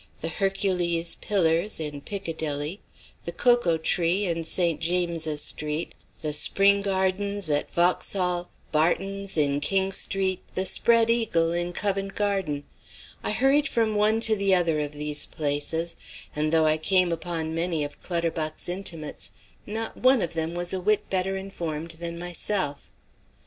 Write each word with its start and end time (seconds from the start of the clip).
The 0.21 0.29
"Hercules 0.29 1.13
Pillars" 1.21 1.79
in 1.79 2.01
Piccadilly, 2.01 2.81
the 3.25 3.31
"Cocoa 3.31 3.77
Tree" 3.77 4.25
in 4.25 4.43
St. 4.43 4.79
James's 4.79 5.43
Street, 5.43 5.93
the 6.23 6.33
"Spring 6.33 6.81
Gardens" 6.81 7.51
at 7.51 7.71
Vauxhall, 7.71 8.49
"Barton's" 8.71 9.37
in 9.37 9.59
King 9.59 9.91
Street, 9.91 10.41
the 10.55 10.65
"Spread 10.65 11.11
Eagle" 11.11 11.53
in 11.53 11.71
Covent 11.71 12.15
Garden, 12.15 12.63
I 13.23 13.29
hurried 13.29 13.67
from 13.67 13.93
one 13.93 14.19
to 14.21 14.35
the 14.35 14.55
other 14.55 14.79
of 14.79 14.93
these 14.93 15.27
places, 15.27 15.95
and 16.35 16.51
though 16.51 16.65
I 16.65 16.77
came 16.79 17.11
upon 17.11 17.53
many 17.53 17.83
of 17.83 17.99
Clutterbuck's 17.99 18.67
intimates, 18.67 19.29
not 19.67 19.97
one 19.97 20.23
of 20.23 20.33
them 20.33 20.55
was 20.55 20.73
a 20.73 20.81
whit 20.81 21.11
better 21.11 21.37
informed 21.37 21.91
than 21.99 22.17
myself. 22.17 22.91